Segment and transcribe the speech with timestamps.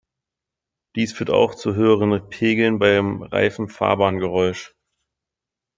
[0.95, 4.73] Dies führt auch zu höheren Pegeln beim Reifen-Fahrbahn-Geräusch.